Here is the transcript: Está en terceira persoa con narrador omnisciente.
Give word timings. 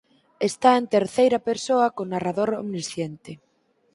Está 0.49 0.69
en 0.79 0.85
terceira 0.95 1.39
persoa 1.49 1.87
con 1.95 2.05
narrador 2.13 2.49
omnisciente. 2.61 3.31